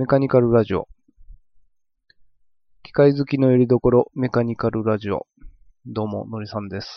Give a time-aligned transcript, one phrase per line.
[0.00, 0.88] メカニカルラジオ。
[2.82, 5.26] 機械好きのよりどころ、メカニカルラジオ。
[5.84, 6.88] どうも、のりさんです。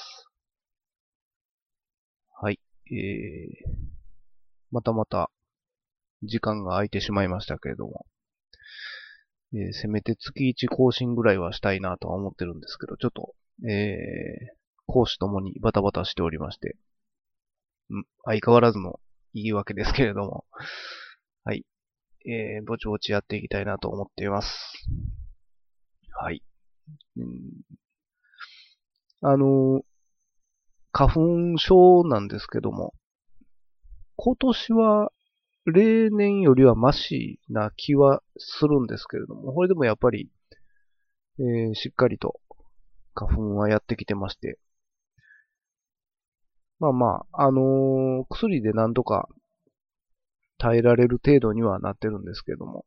[2.41, 2.61] はい。
[2.89, 3.75] えー、
[4.71, 5.29] またまた、
[6.21, 8.05] 時間が空いてしまいましたけれども、
[9.51, 13.35] えー、せめて月1更新ぐらいはしたいなとは思ってるんですけど、ちょっと、
[13.67, 14.55] えー、
[14.87, 16.77] 講師ともにバタバタしておりまして、
[17.89, 19.01] ん相変わらずの
[19.33, 20.45] 言い訳ですけれども、
[21.43, 21.65] はい。
[22.25, 24.49] えー、ぼちぼちやっていきたいなと思っています。
[26.11, 26.41] はい。
[27.17, 27.29] うん、
[29.21, 29.83] あの、
[30.91, 32.93] 花粉症なんですけども、
[34.15, 35.11] 今年は
[35.65, 40.29] 例年よりはマシな気はするんですけれども、これでもやっぱり、
[41.39, 42.39] えー、しっかりと
[43.15, 44.59] 花粉はやってきてまして、
[46.79, 49.29] まあまあ、あのー、薬でなんとか
[50.63, 52.85] 耐えられる程度にはなってるんですけども。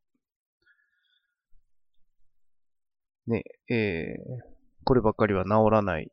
[3.26, 6.10] ね、えー、こればっかりは治らない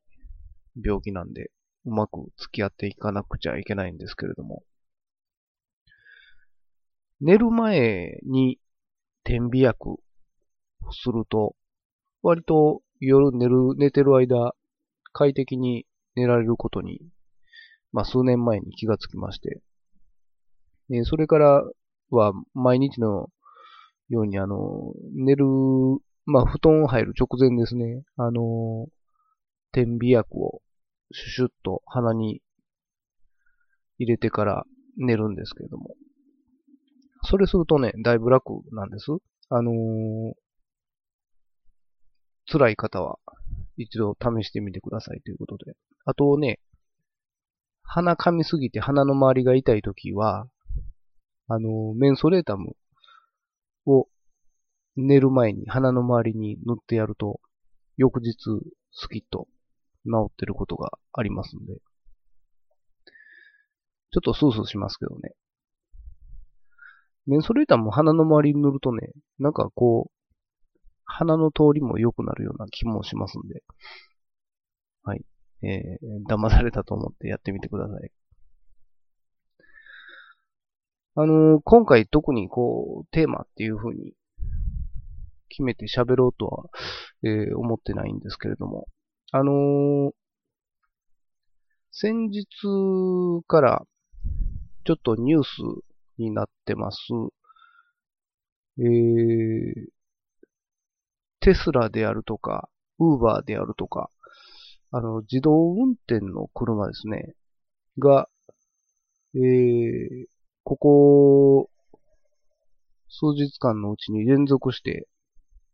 [0.83, 1.51] 病気なんで、
[1.85, 4.63] うまく付き合っていかなくちゃいけないんですけれども。
[7.21, 8.59] 寝る前に
[9.23, 9.99] 点鼻薬
[10.91, 11.55] すると、
[12.21, 14.53] 割と夜寝る、寝てる間、
[15.13, 16.99] 快適に寝られることに
[17.93, 19.61] まあ、数年前に気がつきまして、
[20.91, 21.63] えそれから
[22.09, 23.29] は毎日の
[24.09, 25.45] ようにあの、寝る、
[26.25, 28.87] まあ、布団入る直前ですね、あの、
[29.71, 30.61] 点鼻薬を
[31.11, 32.41] シュシュッと鼻に
[33.97, 34.63] 入れてから
[34.97, 35.95] 寝るんですけれども、
[37.23, 39.05] それするとね、だいぶ楽なんです。
[39.49, 40.33] あのー、
[42.51, 43.17] 辛い方は
[43.77, 45.73] 一度試してみてくださいということで。
[46.05, 46.59] あとね、
[47.83, 50.47] 鼻噛みすぎて鼻の周りが痛いときは、
[51.53, 52.75] あの、メンソレータム
[53.85, 54.07] を
[54.95, 57.39] 寝る前に鼻の周りに塗ってやると、
[57.95, 58.35] 翌日
[58.91, 59.47] スキッと
[60.05, 61.75] 治ってることがありますんで。
[64.11, 65.33] ちょっとスースーしますけどね。
[67.27, 70.11] メンソレータムも鼻の周りに塗るとね、なんかこう、
[71.05, 73.63] 鼻の通りも良くなるような気もしますんで。
[75.03, 75.25] はい。
[75.61, 78.11] えー、騙されたと思ってやってみてください。
[81.15, 84.13] あの、今回特にこう、テーマっていう風に
[85.49, 86.69] 決めて喋ろうとは、
[87.23, 88.87] えー、思ってないんですけれども、
[89.31, 90.11] あのー、
[91.91, 92.45] 先日
[93.47, 93.85] から
[94.85, 95.47] ちょっとニュース
[96.17, 96.97] になってます。
[98.79, 99.73] えー、
[101.41, 104.09] テスラであるとか、ウーバーであるとか、
[104.89, 107.35] あの、自動運転の車ですね。
[107.99, 108.27] が、
[109.35, 110.25] えー、
[110.63, 111.69] ここ、
[113.09, 115.07] 数日間のうちに連続して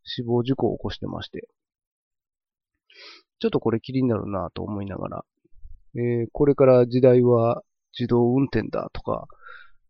[0.04, 1.48] 死亡事故を起こしてまして、
[3.40, 5.26] ちょっとこれ気になるなと思いながら、
[5.96, 7.64] えー、これから時代は
[7.98, 9.28] 自動運転だとか、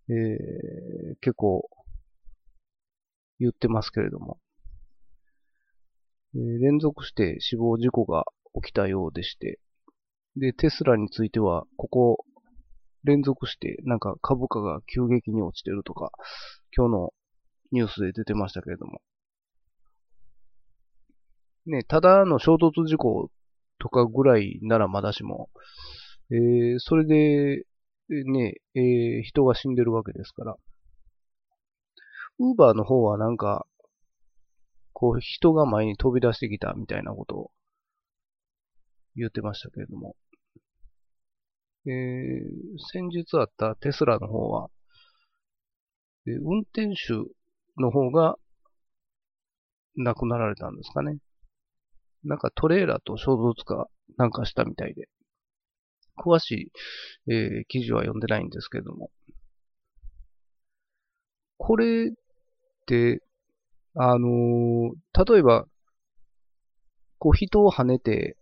[0.09, 1.69] えー、結構
[3.39, 4.37] 言ってますけれども、
[6.35, 9.59] えー、連続して死亡事故が起きたようでして、
[10.35, 12.25] で、テスラについては、ここ、
[13.03, 16.11] 連続して、なんか株価が急激に落ちてるとか、
[16.75, 17.13] 今日の
[17.71, 19.01] ニュースで出てましたけれども。
[21.65, 23.29] ね、ただの衝突事故
[23.79, 25.49] とかぐらいならまだしも、
[26.31, 27.65] えー、それで、
[28.09, 30.55] ね、えー、人が死んでるわけですから。
[32.39, 33.67] ウーバーの方はなんか、
[34.93, 37.51] こう人が前に飛び出してきたみたいなことを
[39.15, 40.15] 言ってましたけれども、
[41.89, 44.69] えー、先日あったテスラの方は、
[46.27, 47.13] えー、運転手
[47.81, 48.35] の方が
[49.95, 51.17] 亡くなられたんですかね。
[52.23, 55.09] なんかトレーラーと衝突かなんかしたみたいで。
[56.17, 56.71] 詳し
[57.27, 59.09] い、えー、記事は読んでないんですけれども。
[61.57, 62.11] これっ
[62.85, 63.23] て、
[63.95, 65.65] あのー、例えば、
[67.17, 68.37] こう人を跳ねて、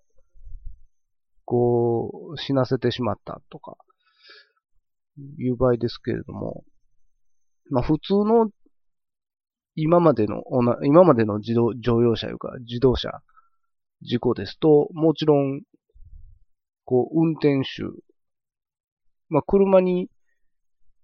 [1.48, 3.78] こう、死なせてしまったとか、
[5.40, 6.66] いう場合ですけれども、
[7.72, 8.50] まあ普通の
[9.74, 10.44] 今までの、
[10.84, 13.22] 今までの自動、乗用車いうか自動車
[14.02, 15.62] 事故ですと、もちろん、
[16.84, 17.84] こう、運転手、
[19.30, 20.10] まあ車に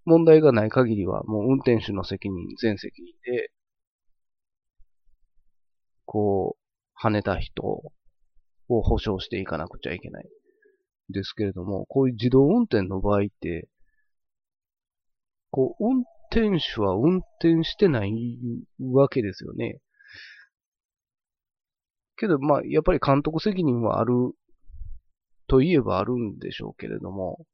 [0.04, 3.50] 問題がない限りはもう運転手の責任、全責任で、
[6.06, 7.94] こう、跳ねた人
[8.70, 10.30] を保証していかなくちゃいけない。
[11.10, 13.68] ですけれども、こういう自動運転の場合って、
[15.52, 18.40] こう、運転手は運転してない
[18.92, 19.80] わけですよね。
[22.16, 24.14] けど、まあ、やっぱり監督責任はある
[25.48, 27.46] といえばあるんでしょうけれども、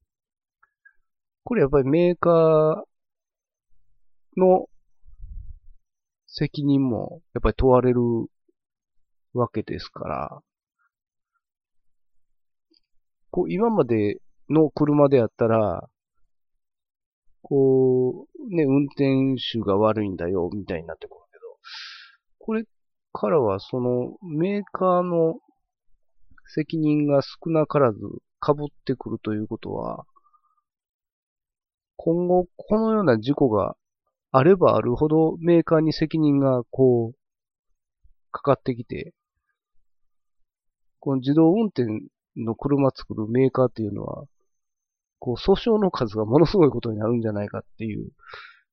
[1.43, 2.83] これやっぱりメーカー
[4.37, 4.69] の
[6.27, 8.01] 責任もやっぱり問われる
[9.33, 10.41] わけですから、
[13.31, 15.87] こう今までの車であったら、
[17.41, 21.41] こう、ね、運転手が悪いんだよ、みたいになってくるけど、
[22.39, 22.63] これ
[23.13, 25.39] からはそのメーカーの
[26.47, 27.99] 責任が少なからず
[28.45, 30.05] 被ってくるということは、
[31.97, 33.75] 今後このような事故が
[34.31, 37.19] あればあるほどメーカーに責任がこう、
[38.31, 39.13] かかってきて、
[40.99, 41.85] この自動運転
[42.39, 44.25] の車作るメーカーっていうのは、
[45.19, 48.09] こう、訴訟の数がものすごいことになるんじゃないかっていう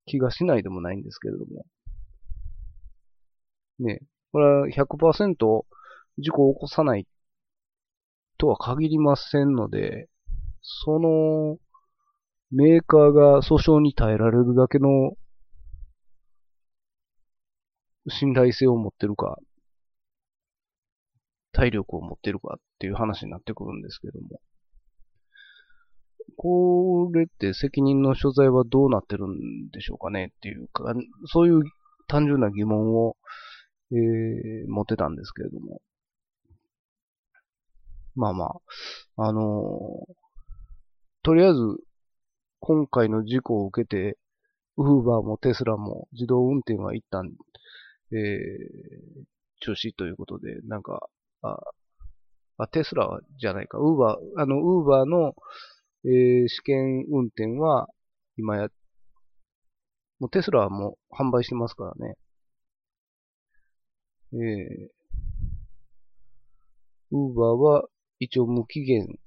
[0.06, 1.66] 気がしないでもないんですけれども。
[3.78, 4.00] ね、
[4.32, 5.66] これは100%
[6.18, 7.06] 事故を起こさない
[8.38, 10.08] とは限りませんので、
[10.62, 11.58] その
[12.50, 15.12] メーカーが訴訟に耐えられるだけの
[18.08, 19.38] 信頼性を持ってるか、
[21.56, 24.41] 体力を持ってるかっていう話になってくるんですけども。
[26.37, 30.93] これって責任の所在はどうなってるんでしょうかねっていうか、
[31.25, 31.62] そういう
[32.08, 33.17] 単純な疑問を、
[33.91, 35.81] えー、持ってたんですけれども。
[38.17, 38.44] まあま
[39.17, 40.14] あ、あのー、
[41.23, 41.58] とりあえず、
[42.61, 44.19] 今回の事故を受けて、
[44.76, 47.31] ウーバーもテスラも自動運転は一旦、
[48.12, 49.25] えー、
[49.61, 51.08] 中止ということで、なんか、
[51.48, 55.34] あ、あテスラじゃないか、ウーバー、あの、ウーバーの、
[56.04, 57.88] えー、試験運転は、
[58.37, 58.69] 今や、
[60.19, 62.16] もうテスラはもう販売してますからね。
[64.32, 64.88] えー、
[67.10, 67.88] ウーバーは
[68.19, 69.19] 一応無期限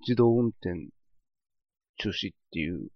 [0.00, 0.88] 自動運転
[1.96, 2.88] 中止っていう、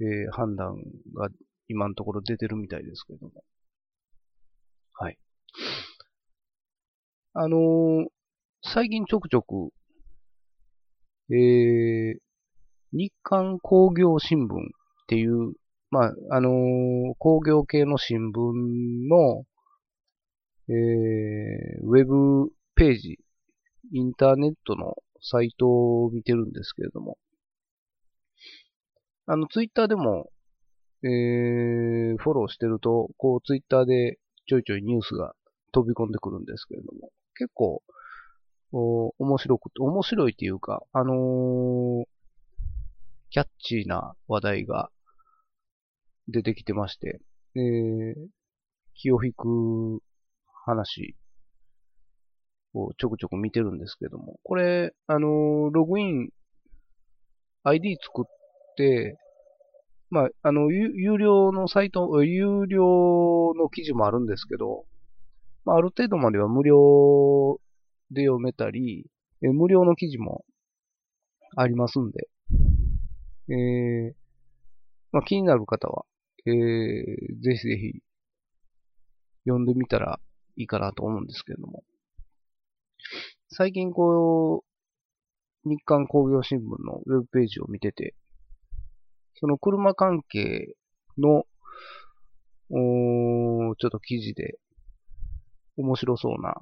[0.00, 0.76] えー、判断
[1.14, 1.28] が
[1.68, 3.44] 今のところ出てるみたいですけども。
[4.94, 5.18] はい。
[7.34, 8.04] あのー、
[8.62, 9.72] 最近ちょくちょく、
[11.30, 12.18] えー、
[12.92, 14.48] 日刊工業新聞っ
[15.08, 15.54] ていう、
[15.90, 16.52] まあ、あのー、
[17.18, 19.44] 工業系の新聞の、
[20.68, 23.18] えー、ウェブページ、
[23.94, 25.66] インターネットのサイト
[26.04, 27.16] を見てるんですけれども、
[29.24, 30.30] あの、ツイッターでも、
[31.02, 35.32] えー、フォローしてると、こう、ツイッターでちょいちょいニュースが
[35.72, 37.82] 飛び込んでくるんですけれども、結構、
[38.72, 42.04] お面白く、面白いっていうか、あのー、
[43.30, 44.90] キャッチーな話題が
[46.28, 47.20] 出てきてまして、
[47.54, 48.14] えー、
[48.94, 50.02] 気を引く
[50.64, 51.16] 話
[52.74, 56.30] をちょくちょく見てるんですけども、これ、あのー、ログイン、
[57.64, 58.24] ID 作っ
[58.76, 59.18] て、
[60.10, 64.84] まあ、あの、有料のサイト、有料の記事もあるんですけど、
[65.64, 67.60] まあ、ある程度までは無料
[68.10, 69.06] で読めたり、
[69.42, 70.44] え無料の記事も
[71.56, 72.28] ありますんで、
[73.48, 74.14] えー、
[75.12, 76.04] まあ、気になる方は、
[76.46, 78.02] えー、ぜひぜひ
[79.44, 80.20] 読んでみたら
[80.56, 81.84] いいかなと思うんですけれども。
[83.50, 84.64] 最近こ
[85.64, 88.14] う、日刊工業新聞のウェブページを見てて、
[89.34, 90.74] その車関係
[91.18, 91.44] の、
[92.70, 94.58] おちょっと記事で
[95.76, 96.54] 面白そうな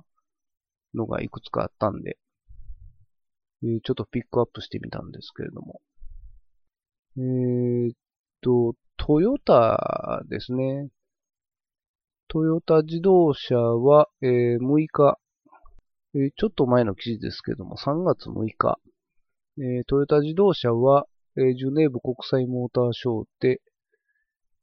[0.94, 2.18] のがいくつかあったんで、
[3.62, 5.80] えー、ちょっとピックアップしてみたんですけれども。
[7.16, 7.92] えー、っ
[8.40, 10.88] と、トヨタですね。
[12.28, 15.18] トヨタ自動車は、えー、6日、
[16.14, 18.78] えー、ちょっと前の記事ですけども、3月6日、
[19.58, 23.60] えー、トヨタ自動車は、えー、ジュネーブ国際モーターショーで、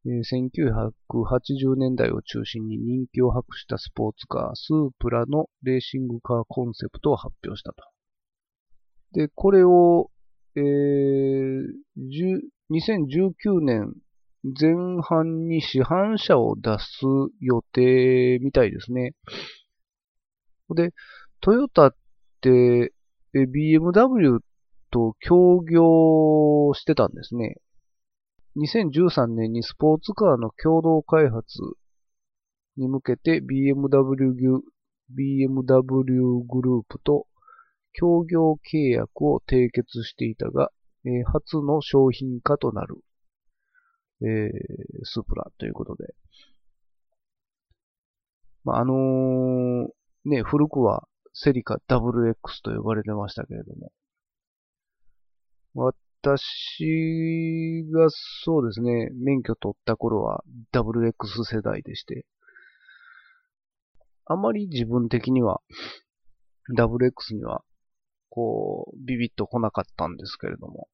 [0.08, 7.84] 1980年代を中心に人気を博したスポーツカー、スープラのレーシングカーコンセプトを発表したと。
[9.14, 10.10] で、これを、
[10.56, 11.66] えー、
[12.72, 13.94] 2019年
[14.44, 16.86] 前半に市販車を出す
[17.42, 19.14] 予定みたいですね。
[20.76, 20.94] で、
[21.42, 21.96] トヨタっ
[22.42, 22.94] て、
[23.34, 24.40] BMW
[24.90, 27.58] と協業してたんですね。
[28.58, 31.60] 2013年にスポーツカーの共同開発
[32.76, 34.62] に向けて BMW,
[35.16, 37.28] BMW グループと
[37.94, 40.72] 協業契約を締結していたが、
[41.06, 42.98] え、初の商品化となる。
[44.22, 44.50] えー、
[45.04, 46.16] スープラということで。
[48.64, 49.88] まあ、あのー、
[50.26, 52.34] ね、古くはセリカ WX
[52.64, 53.92] と呼ばれてましたけれども。
[56.36, 58.08] 私が
[58.44, 60.44] そうですね、免許取った頃は
[60.74, 62.26] WX 世代でして、
[64.26, 65.62] あまり自分的には
[66.76, 67.64] WX には
[68.38, 70.88] こう、ビビッと来なかったんですけれども。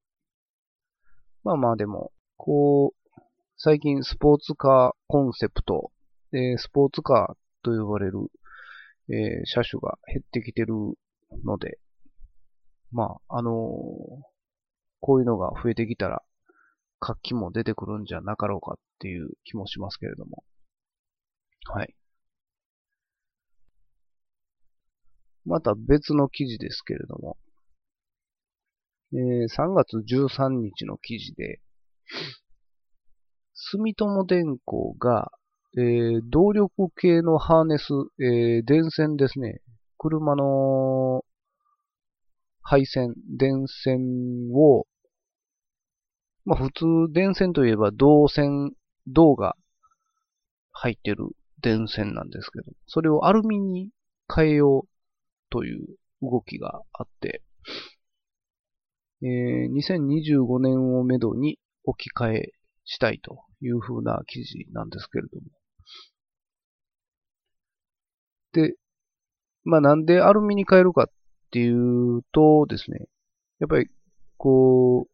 [1.44, 3.22] まあまあでも、こう、
[3.58, 5.92] 最近スポーツカーコンセプト、
[6.32, 8.20] えー、スポーツカーと呼ばれる、
[9.10, 10.74] えー、車種が減ってきてる
[11.44, 11.80] ので、
[12.94, 14.33] まあ、あのー、
[15.06, 16.24] こういうのが増えてきたら、
[17.02, 20.46] 活気も出てくるんじゃなかろうかっていう気もしますけれども。
[21.66, 21.94] はい。
[25.44, 27.38] また別の記事ですけれども、
[29.12, 31.60] えー、3月13日の記事で、
[33.54, 35.34] 住友電工が、
[35.78, 37.90] えー、動力系のハーネス、
[38.22, 39.60] えー、電線ですね。
[39.98, 41.26] 車の
[42.62, 44.00] 配線、電線
[44.54, 44.86] を、
[46.46, 48.74] まあ普通電線といえば銅線、
[49.08, 49.56] 銅が
[50.72, 51.28] 入ってる
[51.62, 53.90] 電線なんですけど、それをアルミに
[54.34, 54.88] 変えよう
[55.50, 55.86] という
[56.22, 57.42] 動きがあって、
[59.22, 62.52] えー、2025年をめどに置き換え
[62.86, 65.48] したいという風な記事なんですけれども。
[68.54, 68.76] で、
[69.64, 71.08] まあなんでアルミに変えるかっ
[71.52, 73.08] ていうとですね、
[73.60, 73.88] やっぱり
[74.38, 75.13] こう、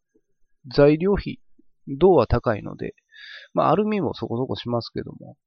[0.74, 1.40] 材料費、
[1.88, 2.96] 銅は高いので、
[3.54, 5.38] まあアルミもそこそこしますけども、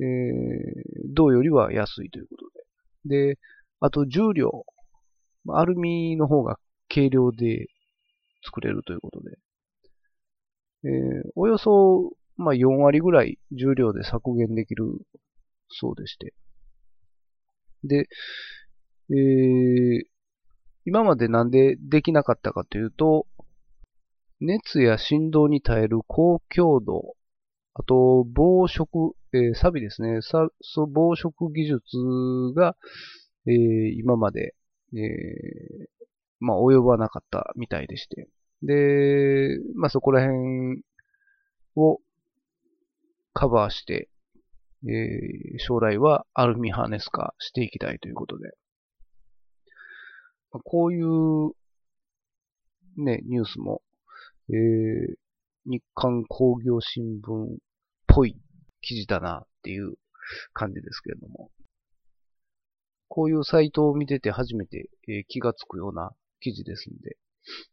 [0.00, 3.34] えー、銅よりは安いということで。
[3.34, 3.38] で、
[3.80, 4.64] あと重量。
[5.48, 6.58] アルミの方が
[6.88, 7.66] 軽量で
[8.44, 9.36] 作れるということで。
[10.84, 14.84] えー、およそ、まあ、4割ぐらい重量で削減できる
[15.68, 16.34] そうでして。
[17.84, 18.08] で、
[19.10, 20.02] えー、
[20.86, 23.26] 今までなんでできなかったかというと、
[24.40, 27.14] 熱や振動に耐える高強度、
[27.74, 30.20] あと、防食、えー、錆ですね。
[30.92, 31.80] 防食技術
[32.54, 32.76] が、
[33.46, 33.54] えー、
[33.98, 34.54] 今まで、
[34.94, 36.04] えー、
[36.38, 38.28] まあ、及ばなかったみたいでして。
[38.62, 40.82] で、まあ、そこら辺
[41.76, 41.98] を
[43.32, 44.08] カバーして、
[44.86, 48.50] えー、将来はアルミハーネス化していきたいということで。
[50.52, 51.50] まあ、こういう、
[52.96, 53.82] ね、ニュースも、
[54.50, 55.14] えー、
[55.66, 57.56] 日刊工業新聞っ
[58.06, 58.36] ぽい
[58.80, 59.94] 記事だなっていう
[60.52, 61.50] 感じですけれども。
[63.08, 66.10] こういうサイトを見てて初めて、え気がつくような
[66.40, 67.16] 記事ですんで、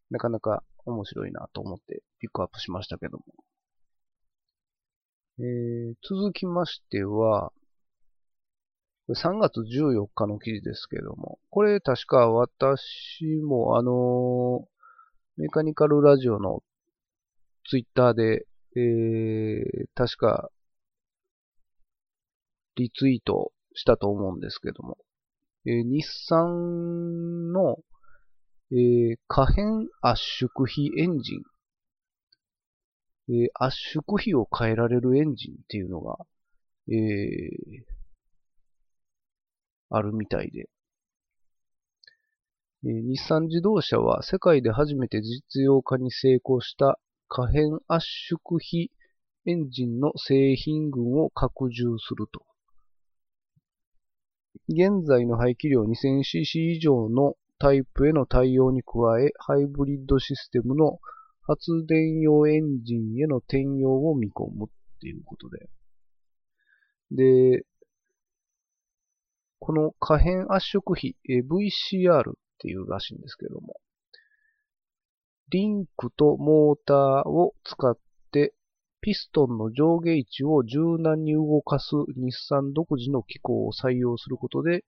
[0.09, 3.23] なかなか面白いなと思ってピックアップしましたけども。
[5.39, 7.51] えー、続きましては、
[9.09, 14.67] 3月14日の記事ですけれども、これ確か私もあの
[15.41, 16.61] メカニカルラジオの
[17.67, 18.45] ツイッターで、
[18.75, 20.51] えー、確か
[22.75, 24.99] リツイートしたと思うんですけども、
[25.65, 27.79] えー、日産の、
[28.71, 31.37] えー、可変圧縮比エンジ
[33.27, 36.17] ン、えー、圧縮比を変えられるエンジンっていうのが、
[36.87, 37.83] えー、
[39.89, 40.69] あるみたいで、
[42.83, 48.91] 日産自動車は世界で初めて実用化に成功した可変圧縮比
[49.45, 52.43] エンジンの製品群を拡充すると。
[54.67, 60.99] 現在の排気量 2000cc 以上のタイプへの対応に加え、ハイブリッドシステムの
[61.43, 65.69] 発電用エンジンへの転用を見込むっていうことで。
[67.11, 67.65] で、
[69.59, 73.75] この可変圧縮比、VCR っていうらしいんですけども、
[75.49, 77.97] リンクとモーターを使っ
[78.31, 78.53] て
[79.01, 84.85] ピストンの上下位置を柔軟に動かす日産独自の機構を採用することで、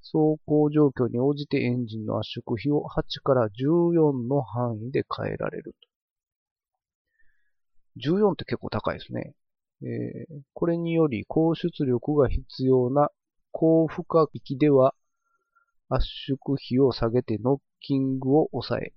[0.00, 5.74] 走行状況に応じてエンジンの圧縮比を8から14の範囲で変えられる
[7.94, 8.10] と。
[8.10, 9.34] 14って結構高いですね。
[9.82, 13.10] えー、これにより高出力が必要な
[13.52, 14.94] 高負荷域では
[15.88, 18.92] 圧縮比を下げてノッキングを抑え、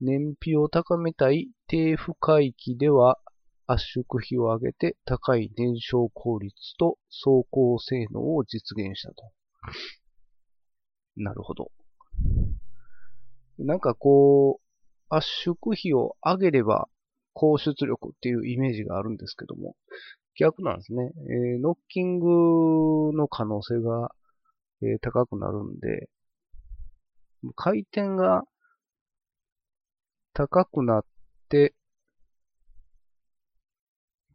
[0.00, 3.18] 燃費を高めたい低負荷域では
[3.66, 9.32] 圧縮比を上げて高い燃焼効率と走行性能を実現したと。
[11.16, 11.70] なるほど。
[13.58, 16.88] なんかこう、圧縮比を上げれば
[17.34, 19.76] 高出力っていうイメージがあるんですけども、
[20.38, 21.12] 逆なんですね。
[21.54, 24.10] えー、ノッキングの可能性が、
[24.82, 26.08] えー、高くなるんで、
[27.56, 28.42] 回転が
[30.34, 31.04] 高くなっ
[31.48, 31.74] て、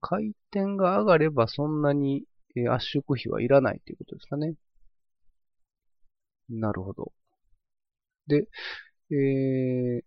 [0.01, 2.23] 回転が上がればそんなに、
[2.71, 4.55] 圧縮比はいらないということですかね。
[6.49, 7.11] なるほど。
[8.27, 8.47] で、
[9.11, 10.03] えー、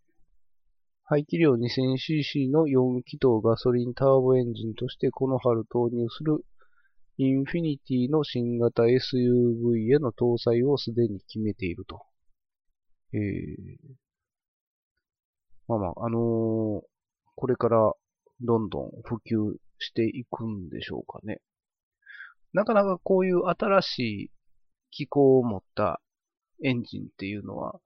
[1.05, 6.45] 排気量 2000cc の4気筒ガソリンターボエンジンとしてこの春投入する
[7.23, 12.01] インフィニティの新型 SUV への搭載をすでに決めていると。
[13.13, 13.21] えー、
[15.69, 16.21] まあまあ、あのー、
[17.37, 17.93] これから
[18.41, 21.43] どんどん普及していくんでしょうかね。
[22.55, 24.31] なかなかこういう新しい
[24.91, 26.01] 機構を持った
[26.65, 27.81] エンジンっていうのは、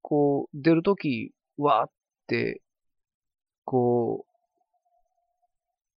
[0.00, 1.90] こう、出るとき、わーっ
[2.28, 2.62] て、
[3.66, 4.32] こう、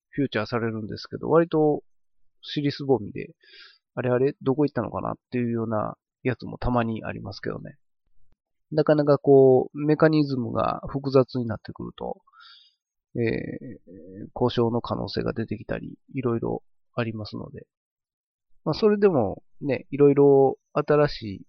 [0.09, 1.83] フューチャーされるんですけど、割と
[2.43, 3.33] 尻すぼみで、
[3.95, 7.77] あれあれ、どこ行ったのかなっていうようなやつもたまにありますけどね。
[8.71, 12.21] なかなかこう、メカニズムが複雑になってくると、
[13.15, 16.63] えー、故障の可能性が出てきたり、いろいろ
[16.95, 17.67] ありますので。
[18.65, 21.45] まあ、それでもね、いろいろ新しい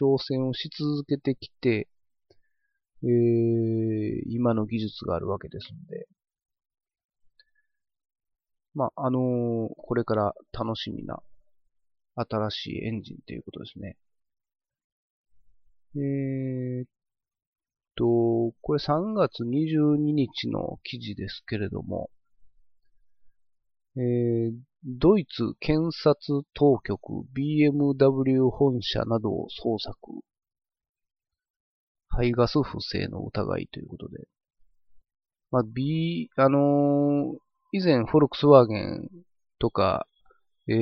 [0.00, 1.88] 挑戦をし続けてきて、
[3.02, 6.06] えー、今の技術があるわけですので、
[8.74, 9.22] まあ、あのー、
[9.76, 11.20] これから楽しみな
[12.16, 13.96] 新しいエンジンということですね。
[15.96, 16.88] えー、っ
[17.96, 18.04] と、
[18.60, 22.10] これ3月22日の記事ですけれども、
[23.96, 24.52] えー、
[24.84, 29.96] ドイツ検察当局 BMW 本社などを捜索。
[32.08, 34.28] 排ガス不正の疑いということで。
[35.50, 37.38] まあ、B、あのー、
[37.70, 39.08] 以前フォルクスワーゲン
[39.58, 40.06] とか、
[40.68, 40.74] えー、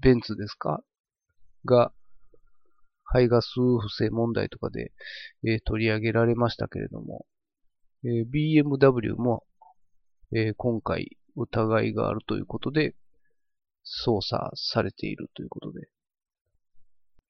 [0.00, 0.82] ベンツですか？
[1.64, 1.92] が、
[3.04, 4.92] 排ガス不正問題とかで、
[5.44, 7.26] えー、取り上げられましたけれども、
[8.04, 9.44] えー、BMW も、
[10.32, 12.94] えー、今回疑いがあるということで、
[13.82, 15.88] 操作されているということで。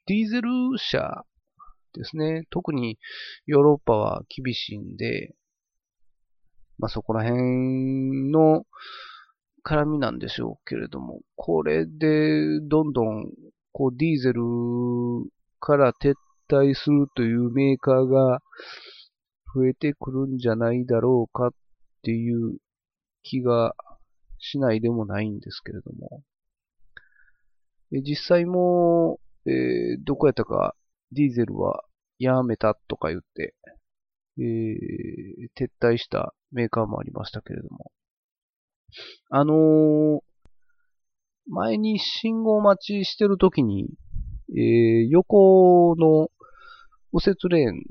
[0.07, 1.25] ディーゼル車
[1.95, 2.47] ですね。
[2.51, 2.99] 特に
[3.47, 5.35] ヨーロッパは厳しいんで、
[6.79, 8.65] まあ、そこら辺の
[9.65, 13.27] 絡みなんでしょうけれども、これでどんどん
[13.73, 14.43] こうディーゼル
[15.61, 16.15] から撤
[16.49, 18.41] 退するというメーカーが
[19.55, 21.51] 増えてくるんじゃないだろうかっ
[22.03, 22.59] ていう
[23.23, 23.75] 気が
[24.39, 26.23] しないでもないんですけれども。
[27.91, 30.75] 実際も、えー、どこやったか、
[31.13, 31.85] ディーゼルは
[32.19, 33.55] やめたとか言って、
[34.39, 37.93] えー、撤退したメーカーもありましたけれども。
[39.31, 40.21] あのー、
[41.49, 43.89] 前に信号待ちしてるときに、
[44.51, 46.29] えー、横の
[47.13, 47.83] 右折レーン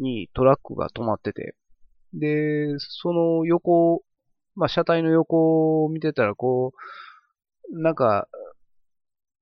[0.00, 1.54] にトラックが止まってて、
[2.14, 4.02] で、その横
[4.54, 6.72] まあ、車体の横を見てたら、こ
[7.70, 8.28] う、なんか、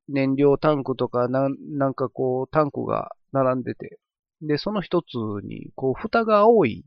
[0.09, 3.99] 燃料タンクとか、なん、なんかこう、タンクが並んでて、
[4.43, 6.85] で、その一つに、こう、蓋が青い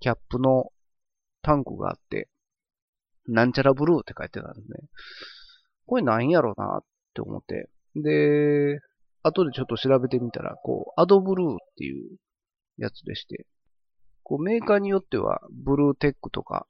[0.00, 0.72] キャップの
[1.42, 2.28] タンクがあって、
[3.26, 4.88] なんちゃらブルーって書いてたんですね。
[5.86, 6.84] これなんやろうなっ
[7.14, 7.70] て思って。
[7.94, 8.80] で、
[9.22, 12.16] 後でちょっと調べてみたら、こう、アドブルーっていう
[12.78, 13.46] やつでして、
[14.22, 16.66] こう、メーカーによっては、ブルーテックとか、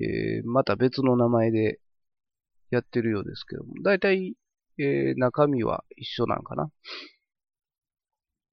[0.00, 1.80] えー、また別の名前で
[2.70, 4.34] やってるようですけども、だいたい、
[4.78, 6.70] えー、中身は一緒なんかな。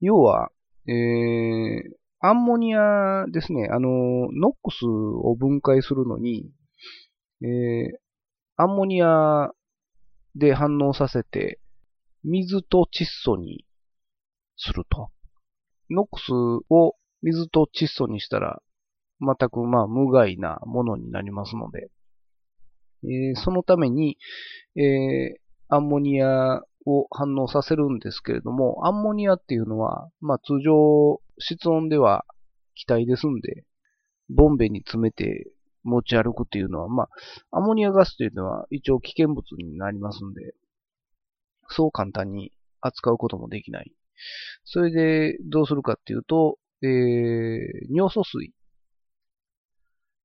[0.02, 0.50] 要は、
[0.88, 3.90] えー、アンモニアですね、あの、
[4.32, 6.52] ノックスを分解するのに、
[7.42, 7.98] えー、
[8.58, 9.52] アンモニア
[10.36, 11.60] で反応させて、
[12.24, 13.66] 水と窒素に
[14.58, 15.10] すると。
[15.90, 16.32] ノックス
[16.70, 18.62] を水と窒素にしたら、
[19.22, 21.90] 全くまあ無害なものになりますので、
[23.04, 24.18] えー、そのために、
[24.76, 32.26] えー、アンモニアを反応させるんですけれども、アンモニアっていうのは、まあ通常室温では
[32.76, 33.66] 気体ですんで、
[34.30, 35.52] ボンベに詰めて
[35.84, 37.04] 持ち歩くっていうのは、ま
[37.52, 40.54] あ、アンモニアガスというのは一応危険物になりますんで、
[41.70, 43.94] そう簡単に扱うこともできない。
[44.66, 46.88] それでどうするかっていうと、えー、
[47.90, 48.54] 尿素水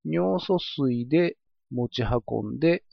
[0.05, 1.37] 尿素水で
[1.71, 2.85] 持ち運んで、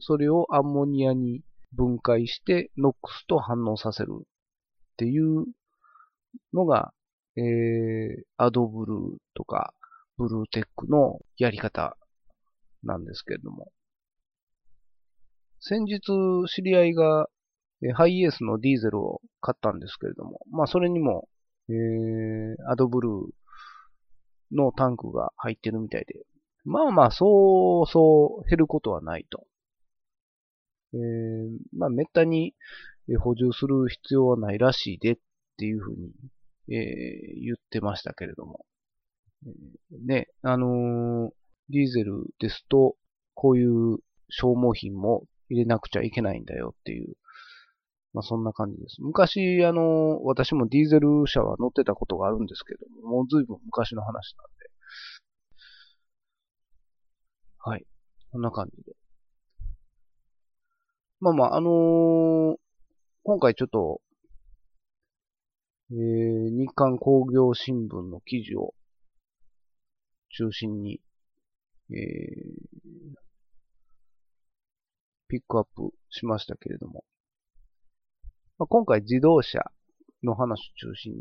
[0.00, 4.22] それをアンモニアに分解してノックスと反応させるっ
[4.96, 5.44] ていう
[6.52, 6.92] のが、
[7.36, 9.74] えー、アドブルーとか
[10.16, 11.96] ブルーテックのやり方
[12.82, 13.70] なんですけれども。
[15.60, 16.00] 先日
[16.54, 17.28] 知り合いが
[17.94, 21.28] ハイエースのディーゼルを買ったんですけれども、まあそれにも、
[21.68, 23.12] えー、アドブルー
[24.52, 26.14] のタンクが入ってるみたいで、
[26.64, 29.44] まあまあそうそう減ることはないと。
[30.96, 32.54] えー、まあめったに
[33.20, 35.16] 補充する必要はないらしいでっ
[35.58, 36.12] ていうふうに、
[36.68, 38.64] えー、言ってましたけれども。
[39.46, 41.30] えー、ね、あのー、
[41.68, 42.96] ディーゼルですと、
[43.34, 43.98] こういう
[44.30, 47.14] 消耗品も入れなくちゃいけないんだよっていう、
[48.12, 48.96] まあそんな感じです。
[49.00, 54.70] 昔、あの、私もディーゼル車は乗ってたことがあるんですけども、もう随分昔の話なんで。
[57.58, 57.86] はい。
[58.32, 58.92] こんな感じで。
[61.18, 62.56] まあまあ、あのー、
[63.22, 64.02] 今回ちょっと、
[65.90, 68.74] えー、日刊工業新聞の記事を
[70.36, 71.00] 中心に、
[71.90, 71.96] えー、
[75.28, 77.04] ピックアップしましたけれども、
[78.58, 79.70] まあ、今回自動車
[80.22, 81.18] の話中心に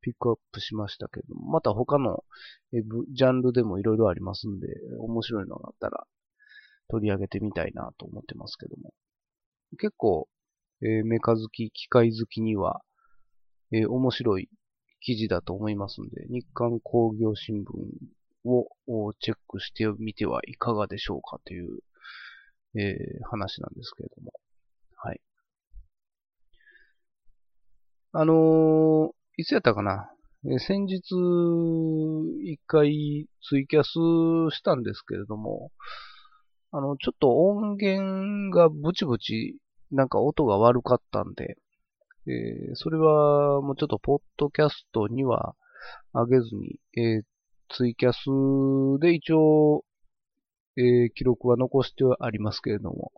[0.00, 2.24] ピックアップしましたけれども、また他の
[2.72, 4.66] ジャンルでもいろいろありますんで、
[4.98, 6.06] 面白いのがあったら
[6.88, 8.92] 取り上げてみたいなと思ってますけども。
[9.78, 10.28] 結構、
[10.82, 12.82] えー、メカ好き、機械好きには、
[13.72, 14.48] えー、面白い
[15.00, 17.70] 記事だと思いますんで、日刊工業新聞
[18.44, 21.78] をチェックしてみてはいかがでしょうかという
[22.74, 24.32] えー、話なんですけれども。
[24.96, 25.20] はい。
[28.12, 30.10] あのー、いつやったかな、
[30.46, 31.00] えー、先日、
[32.44, 35.70] 一回ツイキャスしたんですけれども、
[36.70, 39.58] あの、ちょっと音源がブチブチ、
[39.92, 41.56] なんか音が悪かったんで、
[42.26, 45.54] えー、それはもうちょっとポッドキャストには
[46.12, 47.22] 上げずに、えー、
[47.68, 48.18] ツイキャス
[49.00, 49.84] で一応
[50.76, 53.12] えー、記録は残してはありますけれども、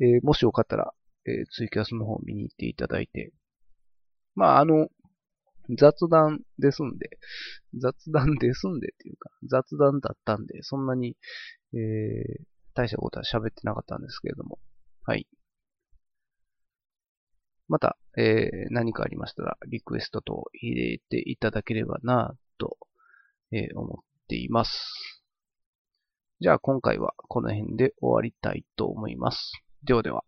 [0.00, 0.92] えー、もしよかったら、
[1.26, 3.32] えー、ツイキャスの方見に行っていただいて、
[4.34, 4.88] まあ、あの、
[5.78, 7.18] 雑談ですんで、
[7.78, 11.16] 雑談ですんでっていうか、雑談だったんで、そんなに、
[11.72, 14.58] えー、大したことは喋ってなかったんですけれども、
[15.04, 15.26] はい。
[17.70, 22.76] また、えー、何かありましたら、リクエストと入れていただければな、と、
[23.52, 25.22] えー、思っています。
[26.40, 29.52] じゃあ今回はこの辺で終わりたいと思います。
[29.84, 30.24] ではでは。